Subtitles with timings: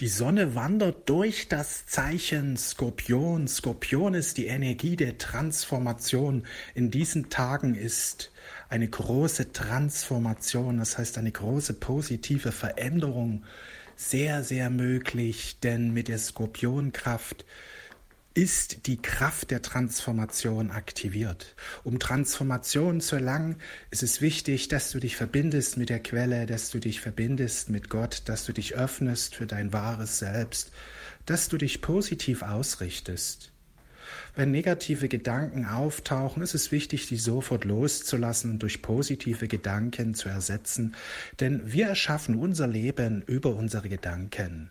[0.00, 3.48] Die Sonne wandert durch das Zeichen Skorpion.
[3.48, 6.44] Skorpion ist die Energie der Transformation.
[6.76, 8.30] In diesen Tagen ist
[8.68, 13.42] eine große Transformation, das heißt eine große positive Veränderung
[13.96, 17.44] sehr, sehr möglich, denn mit der Skorpionkraft
[18.38, 21.56] ist die Kraft der Transformation aktiviert.
[21.82, 23.56] Um Transformation zu erlangen,
[23.90, 27.90] ist es wichtig, dass du dich verbindest mit der Quelle, dass du dich verbindest mit
[27.90, 30.70] Gott, dass du dich öffnest für dein wahres Selbst,
[31.26, 33.50] dass du dich positiv ausrichtest.
[34.36, 40.28] Wenn negative Gedanken auftauchen, ist es wichtig, die sofort loszulassen und durch positive Gedanken zu
[40.28, 40.94] ersetzen,
[41.40, 44.70] denn wir erschaffen unser Leben über unsere Gedanken.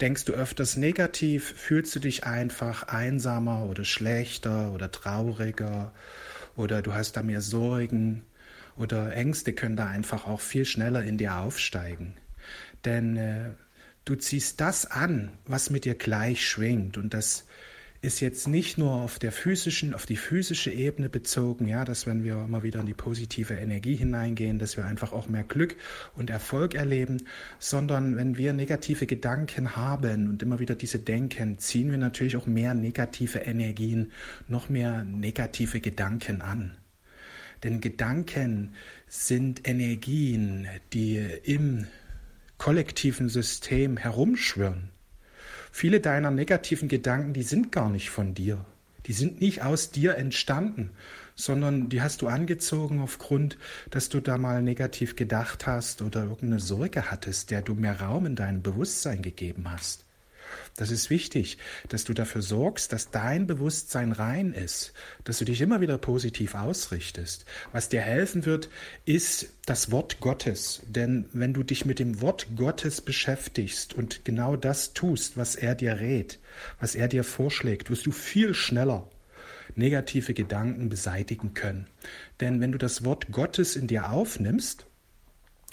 [0.00, 5.92] Denkst du öfters negativ, fühlst du dich einfach einsamer oder schlechter oder trauriger?
[6.56, 8.24] Oder du hast da mehr Sorgen?
[8.76, 12.14] Oder Ängste können da einfach auch viel schneller in dir aufsteigen.
[12.84, 13.50] Denn äh,
[14.04, 16.96] du ziehst das an, was mit dir gleich schwingt.
[16.96, 17.46] Und das
[18.00, 22.22] ist jetzt nicht nur auf der physischen, auf die physische Ebene bezogen, ja, dass wenn
[22.22, 25.76] wir immer wieder in die positive Energie hineingehen, dass wir einfach auch mehr Glück
[26.14, 27.24] und Erfolg erleben,
[27.58, 32.46] sondern wenn wir negative Gedanken haben und immer wieder diese denken, ziehen wir natürlich auch
[32.46, 34.12] mehr negative Energien,
[34.46, 36.76] noch mehr negative Gedanken an.
[37.64, 38.74] Denn Gedanken
[39.08, 41.88] sind Energien, die im
[42.58, 44.90] kollektiven System herumschwirren.
[45.70, 48.64] Viele deiner negativen Gedanken, die sind gar nicht von dir.
[49.06, 50.90] Die sind nicht aus dir entstanden,
[51.34, 53.56] sondern die hast du angezogen aufgrund,
[53.90, 58.26] dass du da mal negativ gedacht hast oder irgendeine Sorge hattest, der du mehr Raum
[58.26, 60.04] in dein Bewusstsein gegeben hast.
[60.78, 64.92] Das ist wichtig, dass du dafür sorgst, dass dein Bewusstsein rein ist,
[65.24, 67.46] dass du dich immer wieder positiv ausrichtest.
[67.72, 68.70] Was dir helfen wird,
[69.04, 70.82] ist das Wort Gottes.
[70.86, 75.74] Denn wenn du dich mit dem Wort Gottes beschäftigst und genau das tust, was er
[75.74, 76.38] dir rät,
[76.78, 79.10] was er dir vorschlägt, wirst du viel schneller
[79.74, 81.88] negative Gedanken beseitigen können.
[82.38, 84.86] Denn wenn du das Wort Gottes in dir aufnimmst,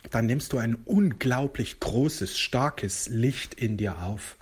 [0.09, 4.37] dann nimmst du ein unglaublich großes, starkes Licht in dir auf.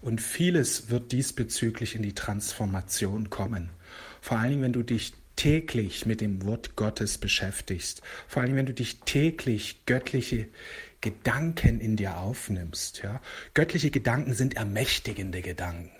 [0.00, 3.70] Und vieles wird diesbezüglich in die Transformation kommen.
[4.20, 8.02] Vor allen Dingen, wenn du dich täglich mit dem Wort Gottes beschäftigst.
[8.28, 10.48] Vor allem, wenn du dich täglich göttliche
[11.00, 13.00] Gedanken in dir aufnimmst.
[13.02, 13.22] Ja?
[13.54, 15.90] Göttliche Gedanken sind ermächtigende Gedanken.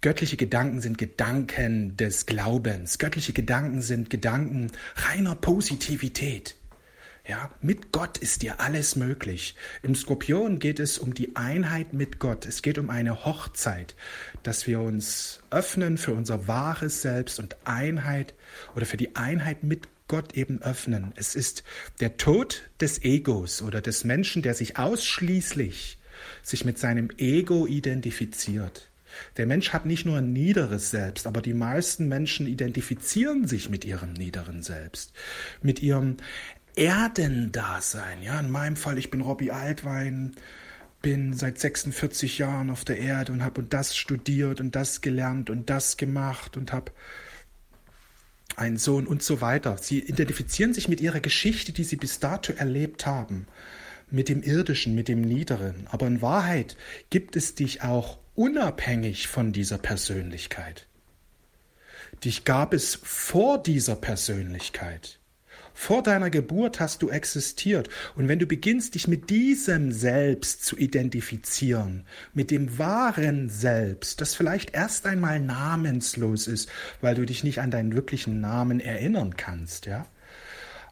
[0.00, 2.98] Göttliche Gedanken sind Gedanken des Glaubens.
[2.98, 6.56] Göttliche Gedanken sind Gedanken reiner Positivität.
[7.26, 9.54] Ja, mit Gott ist dir alles möglich.
[9.84, 12.46] Im Skorpion geht es um die Einheit mit Gott.
[12.46, 13.94] Es geht um eine Hochzeit,
[14.42, 18.34] dass wir uns öffnen für unser wahres Selbst und Einheit
[18.74, 21.12] oder für die Einheit mit Gott eben öffnen.
[21.14, 21.62] Es ist
[22.00, 25.98] der Tod des Egos oder des Menschen, der sich ausschließlich
[26.42, 28.88] sich mit seinem Ego identifiziert.
[29.36, 33.84] Der Mensch hat nicht nur ein niederes Selbst, aber die meisten Menschen identifizieren sich mit
[33.84, 35.12] ihrem niederen Selbst,
[35.60, 36.16] mit ihrem
[36.76, 38.22] Erdendasein.
[38.22, 40.34] Ja, in meinem Fall, ich bin Robbie Altwein,
[41.02, 45.50] bin seit 46 Jahren auf der Erde und habe und das studiert und das gelernt
[45.50, 46.92] und das gemacht und habe
[48.56, 49.76] einen Sohn und so weiter.
[49.78, 53.46] Sie identifizieren sich mit ihrer Geschichte, die sie bis dato erlebt haben,
[54.10, 55.86] mit dem Irdischen, mit dem Niederen.
[55.90, 56.76] Aber in Wahrheit
[57.10, 60.86] gibt es dich auch unabhängig von dieser Persönlichkeit.
[62.24, 65.18] Dich gab es vor dieser Persönlichkeit.
[65.74, 67.88] Vor deiner Geburt hast du existiert.
[68.14, 74.34] Und wenn du beginnst, dich mit diesem Selbst zu identifizieren, mit dem wahren Selbst, das
[74.34, 76.68] vielleicht erst einmal namenslos ist,
[77.00, 80.06] weil du dich nicht an deinen wirklichen Namen erinnern kannst, ja?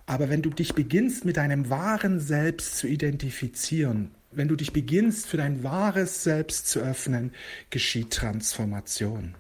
[0.07, 5.27] Aber wenn du dich beginnst, mit deinem wahren Selbst zu identifizieren, wenn du dich beginnst,
[5.27, 7.33] für dein wahres Selbst zu öffnen,
[7.71, 9.35] geschieht Transformation.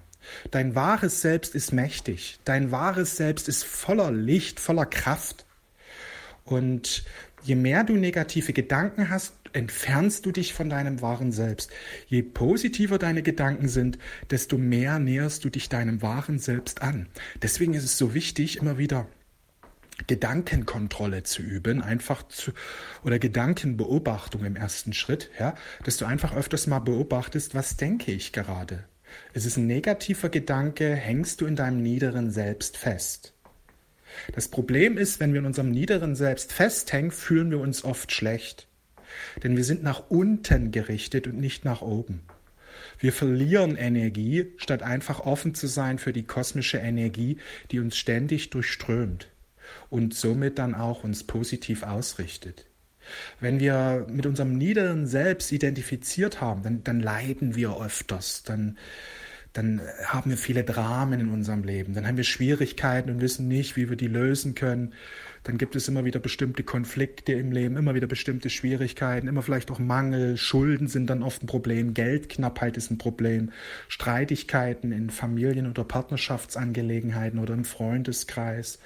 [0.50, 2.38] Dein wahres Selbst ist mächtig.
[2.44, 5.46] Dein wahres Selbst ist voller Licht, voller Kraft.
[6.44, 7.04] Und
[7.42, 11.70] je mehr du negative Gedanken hast, entfernst du dich von deinem wahren Selbst.
[12.06, 13.98] Je positiver deine Gedanken sind,
[14.30, 17.06] desto mehr näherst du dich deinem wahren Selbst an.
[17.42, 19.06] Deswegen ist es so wichtig, immer wieder
[20.06, 22.52] Gedankenkontrolle zu üben, einfach zu,
[23.04, 25.54] oder Gedankenbeobachtung im ersten Schritt, ja,
[25.84, 28.84] dass du einfach öfters mal beobachtest, was denke ich gerade?
[29.32, 33.32] Ist es ein negativer Gedanke, hängst du in deinem niederen Selbst fest.
[34.34, 38.66] Das Problem ist, wenn wir in unserem niederen Selbst festhängen, fühlen wir uns oft schlecht.
[39.42, 42.22] Denn wir sind nach unten gerichtet und nicht nach oben.
[42.98, 47.38] Wir verlieren Energie, statt einfach offen zu sein für die kosmische Energie,
[47.70, 49.28] die uns ständig durchströmt
[49.88, 52.66] und somit dann auch uns positiv ausrichtet.
[53.40, 58.78] Wenn wir mit unserem niederen Selbst identifiziert haben, dann, dann leiden wir öfters, dann,
[59.52, 63.76] dann haben wir viele Dramen in unserem Leben, dann haben wir Schwierigkeiten und wissen nicht,
[63.76, 64.94] wie wir die lösen können.
[65.42, 69.70] Dann gibt es immer wieder bestimmte Konflikte im Leben, immer wieder bestimmte Schwierigkeiten, immer vielleicht
[69.70, 73.50] auch Mangel, Schulden sind dann oft ein Problem, Geldknappheit ist ein Problem,
[73.88, 78.80] Streitigkeiten in Familien- oder Partnerschaftsangelegenheiten oder im Freundeskreis,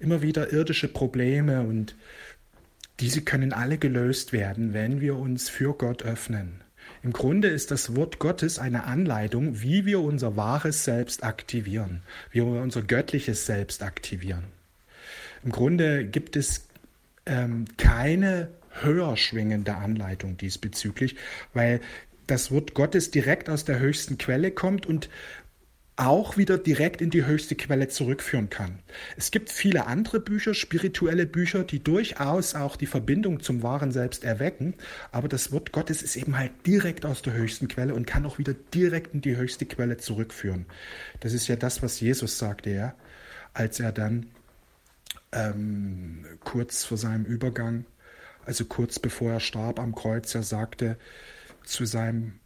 [0.00, 1.94] immer wieder irdische Probleme und
[3.00, 6.62] diese können alle gelöst werden, wenn wir uns für Gott öffnen.
[7.02, 12.40] Im Grunde ist das Wort Gottes eine Anleitung, wie wir unser wahres Selbst aktivieren, wie
[12.40, 14.44] wir unser göttliches Selbst aktivieren.
[15.44, 16.66] Im Grunde gibt es
[17.26, 21.16] ähm, keine höher schwingende Anleitung diesbezüglich,
[21.52, 21.80] weil
[22.26, 25.10] das Wort Gottes direkt aus der höchsten Quelle kommt und
[25.96, 28.80] auch wieder direkt in die höchste Quelle zurückführen kann.
[29.16, 34.24] Es gibt viele andere Bücher, spirituelle Bücher, die durchaus auch die Verbindung zum wahren Selbst
[34.24, 34.74] erwecken,
[35.12, 38.38] aber das Wort Gottes ist eben halt direkt aus der höchsten Quelle und kann auch
[38.38, 40.66] wieder direkt in die höchste Quelle zurückführen.
[41.20, 42.94] Das ist ja das, was Jesus sagte, ja,
[43.52, 44.26] als er dann
[45.30, 47.84] ähm, kurz vor seinem Übergang,
[48.44, 50.98] also kurz bevor er starb am Kreuz, er sagte
[51.64, 52.40] zu seinem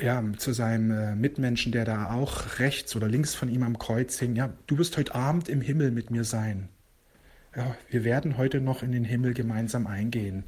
[0.00, 4.18] ja, zu seinem äh, Mitmenschen, der da auch rechts oder links von ihm am Kreuz
[4.18, 6.68] hing, ja, du wirst heute Abend im Himmel mit mir sein.
[7.56, 10.44] Ja, wir werden heute noch in den Himmel gemeinsam eingehen.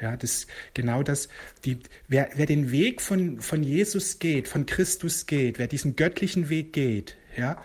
[0.00, 1.28] Ja, das genau das.
[1.64, 6.48] Die, wer, wer den Weg von, von Jesus geht, von Christus geht, wer diesen göttlichen
[6.48, 7.60] Weg geht, ja,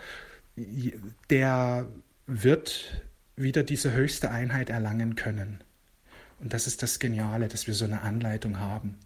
[1.30, 1.88] der
[2.26, 3.04] wird
[3.36, 5.62] wieder diese höchste Einheit erlangen können.
[6.40, 8.98] Und das ist das Geniale, dass wir so eine Anleitung haben.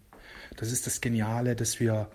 [0.57, 2.09] Das ist das Geniale, dass wir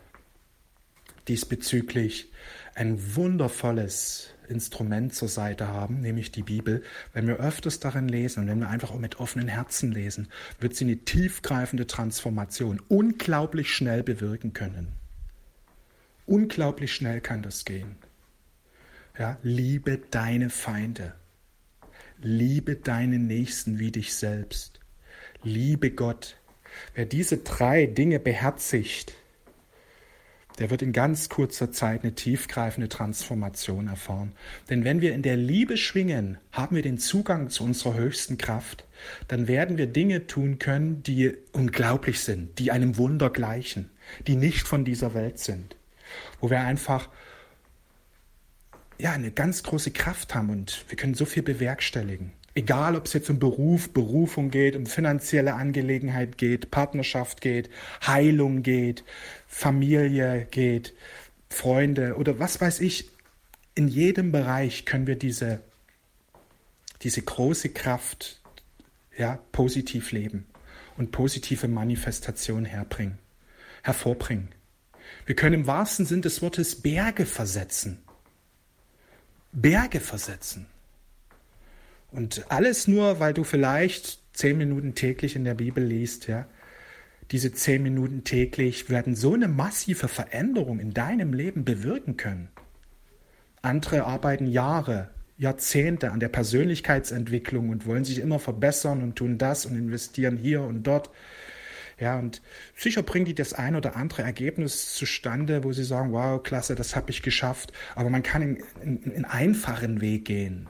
[1.29, 2.31] diesbezüglich
[2.75, 6.83] ein wundervolles Instrument zur Seite haben, nämlich die Bibel.
[7.13, 10.29] Wenn wir öfters darin lesen und wenn wir einfach auch mit offenen Herzen lesen,
[10.61, 14.89] wird sie eine tiefgreifende Transformation unglaublich schnell bewirken können.
[16.27, 17.97] Unglaublich schnell kann das gehen.
[19.19, 21.15] Ja, liebe deine Feinde.
[22.21, 24.81] Liebe deinen Nächsten wie dich selbst.
[25.43, 26.37] Liebe Gott.
[26.95, 29.15] Wer diese drei Dinge beherzigt,
[30.59, 34.33] der wird in ganz kurzer Zeit eine tiefgreifende Transformation erfahren.
[34.71, 38.85] Denn wenn wir in der Liebe schwingen, haben wir den Zugang zu unserer höchsten Kraft.
[39.27, 43.91] Dann werden wir Dinge tun können, die unglaublich sind, die einem Wunder gleichen,
[44.29, 45.75] die nicht von dieser Welt sind.
[46.41, 47.09] Wo wir einfach
[48.99, 52.33] ja, eine ganz große Kraft haben und wir können so viel bewerkstelligen.
[52.57, 57.69] Egal, ob es jetzt um Beruf, Berufung geht, um finanzielle Angelegenheit geht, Partnerschaft geht,
[58.07, 59.03] Heilung geht,
[59.49, 60.95] Familie geht,
[61.49, 63.11] Freunde oder was weiß ich.
[63.75, 65.63] In jedem Bereich können wir diese,
[67.03, 68.41] diese große Kraft
[69.19, 70.47] ja, positiv leben
[70.97, 73.19] und positive Manifestation herbringen,
[73.83, 74.51] hervorbringen.
[75.27, 78.03] Wir können im wahrsten Sinn des Wortes Berge versetzen.
[79.51, 80.67] Berge versetzen.
[82.15, 86.47] Und alles nur, weil du vielleicht zehn Minuten täglich in der Bibel liest, ja.
[87.31, 92.51] Diese zehn Minuten täglich werden so eine massive Veränderung in deinem Leben bewirken können.
[93.63, 99.65] Andere arbeiten Jahre, Jahrzehnte an der Persönlichkeitsentwicklung und wollen sich immer verbessern und tun das
[99.67, 101.11] und investieren hier und dort.
[101.99, 102.43] Ja, und
[102.77, 106.95] sicher bringen die das ein oder andere Ergebnis zustande, wo sie sagen, wow, klasse, das
[106.95, 107.73] habe ich geschafft.
[107.95, 110.69] Aber man kann in, in, in einfachen Weg gehen.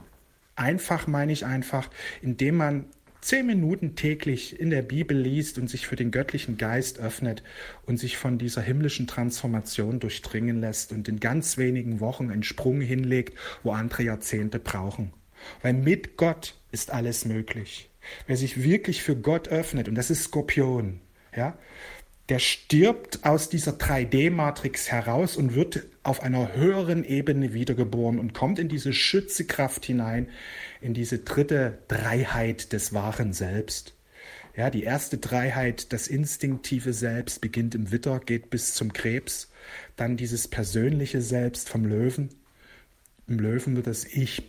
[0.55, 1.89] Einfach meine ich einfach,
[2.21, 2.85] indem man
[3.25, 7.41] zehn Minuten täglich in der Bibel liest und sich für den göttlichen Geist öffnet
[7.85, 12.81] und sich von dieser himmlischen Transformation durchdringen lässt und in ganz wenigen Wochen einen Sprung
[12.81, 15.11] hinlegt, wo andere Jahrzehnte brauchen.
[15.63, 17.89] Weil mit Gott ist alles möglich.
[18.27, 21.01] Wer sich wirklich für Gott öffnet, und das ist Skorpion,
[21.35, 21.57] ja,
[22.29, 28.57] der stirbt aus dieser 3D-Matrix heraus und wird auf einer höheren Ebene wiedergeboren und kommt
[28.57, 30.29] in diese Schützekraft hinein,
[30.81, 33.93] in diese dritte Dreiheit des wahren Selbst.
[34.55, 39.51] Ja, die erste Dreiheit, das instinktive Selbst, beginnt im Witter, geht bis zum Krebs.
[39.95, 42.29] Dann dieses persönliche Selbst vom Löwen.
[43.27, 44.43] Im Löwen wird das Ich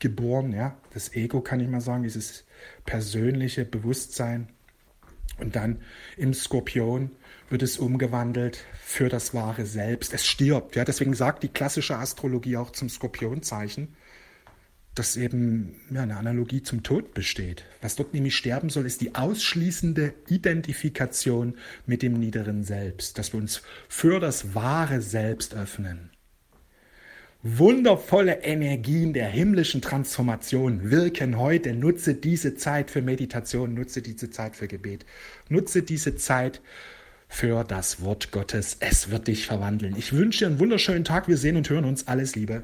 [0.00, 2.44] geboren, ja, das Ego kann ich mal sagen, dieses
[2.84, 4.48] persönliche Bewusstsein.
[5.42, 5.78] Und dann
[6.16, 7.10] im Skorpion
[7.50, 10.14] wird es umgewandelt für das wahre Selbst.
[10.14, 10.76] Es stirbt.
[10.76, 13.88] Ja, deswegen sagt die klassische Astrologie auch zum Skorpionzeichen,
[14.94, 17.64] dass eben ja, eine Analogie zum Tod besteht.
[17.80, 21.56] Was dort nämlich sterben soll, ist die ausschließende Identifikation
[21.86, 26.10] mit dem niederen Selbst, dass wir uns für das wahre Selbst öffnen.
[27.44, 31.74] Wundervolle Energien der himmlischen Transformation wirken heute.
[31.74, 35.04] Nutze diese Zeit für Meditation, nutze diese Zeit für Gebet,
[35.48, 36.60] nutze diese Zeit
[37.26, 38.76] für das Wort Gottes.
[38.78, 39.96] Es wird dich verwandeln.
[39.98, 41.26] Ich wünsche dir einen wunderschönen Tag.
[41.26, 42.06] Wir sehen und hören uns.
[42.06, 42.60] Alles Liebe.